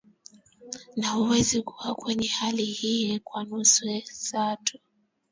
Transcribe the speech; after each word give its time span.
Na 0.97 1.09
huweza 1.09 1.61
kuwa 1.61 1.95
kwenye 1.95 2.27
hali 2.27 2.65
hii 2.65 3.19
kwa 3.19 3.43
nusu 3.43 4.01
saa 4.05 4.55
tu 4.55 4.79